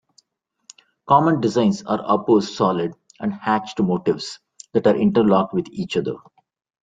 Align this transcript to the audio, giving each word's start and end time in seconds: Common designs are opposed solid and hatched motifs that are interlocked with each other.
Common 1.07 1.41
designs 1.41 1.83
are 1.83 2.01
opposed 2.03 2.55
solid 2.55 2.95
and 3.19 3.31
hatched 3.31 3.79
motifs 3.79 4.39
that 4.73 4.87
are 4.87 4.95
interlocked 4.95 5.53
with 5.53 5.67
each 5.71 5.95
other. 5.95 6.15